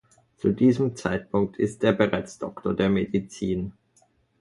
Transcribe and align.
Zu 0.37 0.51
diesem 0.53 0.95
Zeitpunkt 0.95 1.57
ist 1.59 1.83
er 1.83 1.93
bereits 1.93 2.39
Doktor 2.39 2.73
der 2.73 2.89
Medizin. 2.89 3.73